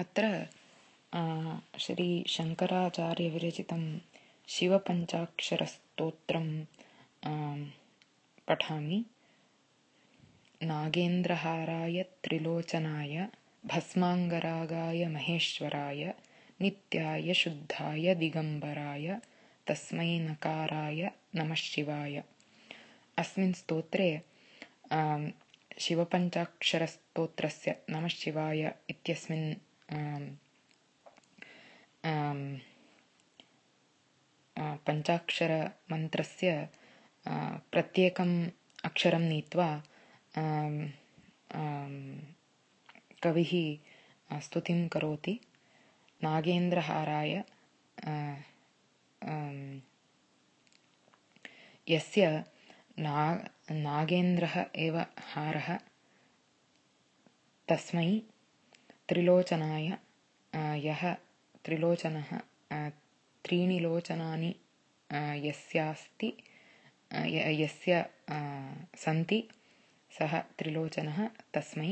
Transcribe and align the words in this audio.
अत्र 0.00 0.24
श्रीशङ्कराचार्यविरचितं 1.84 3.82
शिवपञ्चाक्षरस्तोत्रं 4.54 6.46
पठामि। 8.48 8.98
नागेन्द्रहाराय 10.70 11.96
त्रिलोचनाय 12.24 13.14
भस्माङ्गरागाय 13.72 15.00
महेश्वराय 15.16 16.02
नित्याय 16.60 17.28
शुद्धाय 17.42 18.06
दिगम्बराय 18.22 19.06
तस्मै 19.68 20.12
नकाराय 20.28 21.00
नमः 21.36 21.60
शिवाय। 21.68 22.16
अस्मिन् 23.22 23.58
स्तोत्रे 23.62 24.10
शिवपञ्चाक्षरस्तोत्रस्य 25.84 27.68
नमः 27.90 28.12
शिवाय 28.20 28.62
इत्यस्मिन् 28.90 29.48
पञ्चाक्षरमन्त्रस्य 34.86 36.50
प्रत्येकम् 37.72 38.34
अक्षरं 38.84 39.28
नीत्वा 39.28 39.68
कविः 43.24 43.52
स्तुतिं 44.44 44.80
करोति 44.94 45.34
नागेन्द्रहाराय 46.24 47.32
यस्य 51.90 52.30
ना 52.98 53.16
नागेन्द्रः 53.70 54.56
एव 54.86 54.98
हारः 55.32 55.68
तस्मै 57.68 58.10
त्रिलोचनाय 59.08 59.86
यः 60.86 61.02
त्रिलोचनः 61.64 62.30
त्रीणि 63.44 63.78
लोचनानि 63.82 64.54
यस्यास्ति 65.46 66.32
यस्य 67.60 68.04
सन्ति 69.04 69.42
सः 70.18 70.38
त्रिलोचनः 70.58 71.26
तस्मै 71.54 71.90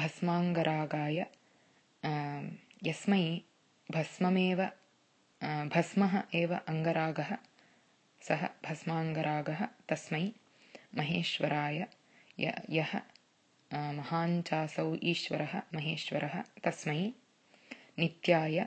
भस्माङ्गरागाय 0.00 1.24
यस्मै 2.88 3.24
भस्ममेव 3.96 4.60
भस्मः 5.74 6.14
एव 6.40 6.54
अङ्गरागः 6.72 7.30
सः 8.28 8.46
भस्माङ्गरागः 8.68 9.66
तस्मै 9.88 10.24
महेश्वराय 10.98 11.86
यः 12.78 12.92
महाञ्चासौ 13.74 14.94
ईश्वरः 15.12 15.54
महेश्वरः 15.74 16.40
तस्मै 16.64 16.98
नित्याय 17.98 18.58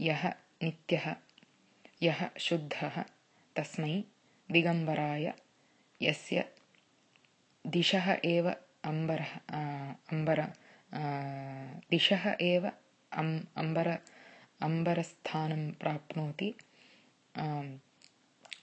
यः 0.00 0.24
नित्यः 0.62 1.14
यः 2.02 2.20
शुद्धः 2.46 3.02
तस्मै 3.56 3.92
दिगम्बराय 4.52 5.32
यस्य 6.02 6.44
दिशः 7.76 8.10
एव 8.24 8.50
अम्बरः 8.90 9.34
अम्बर 10.12 10.40
दिशः 11.90 12.24
एव 12.50 12.70
अम् 13.12 13.38
अम्बर 13.62 13.88
अम्बरस्थानं 14.68 15.70
प्राप्नोति 15.80 16.54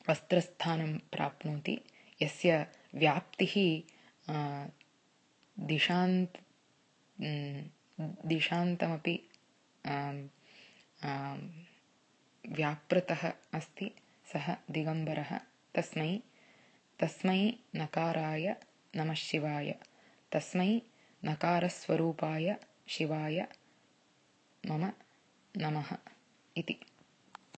वस्त्रस्थानं 0.10 0.98
प्राप्नोति 1.14 1.80
यस्य 2.22 2.66
व्याप्तिः 3.02 3.56
दिशान्त 5.70 6.38
दिशान्तमपि 8.32 9.16
व्यापृतः 12.58 13.24
अस्ति। 13.54 13.92
सः 14.34 14.48
दिगम्बरः। 14.72 15.32
तस्मै 15.76 16.12
तस्मै 17.00 17.40
नकाराय 17.76 18.46
नमः 18.98 19.14
शिवाय। 19.28 19.72
तस्मै 20.32 20.70
नकारस्वरूपाय 21.24 22.56
शिवाय 22.90 23.38
मम 24.64 24.84
नमः 25.56 25.90
इति 26.58 26.76